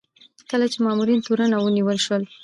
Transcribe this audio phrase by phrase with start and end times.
[0.49, 2.15] کله چې مامور تورن او ونیول شي.